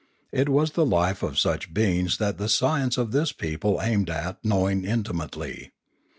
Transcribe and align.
It 0.31 0.49
was 0.49 0.71
the 0.71 0.83
life 0.83 1.21
of 1.21 1.37
such 1.37 1.75
beings 1.75 2.17
that 2.17 2.39
the 2.39 2.49
science 2.49 2.97
of 2.97 3.11
this 3.11 3.31
people 3.31 3.79
aimed 3.83 4.09
at 4.09 4.43
knowing 4.43 4.83
intimately. 4.83 5.73